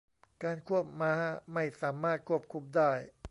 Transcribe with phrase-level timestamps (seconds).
[0.43, 1.13] การควบม้า
[1.53, 2.91] ไม่สามารถควบคุมได้